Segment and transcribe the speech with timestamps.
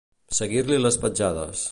[0.37, 1.67] Seguir-li les petjades.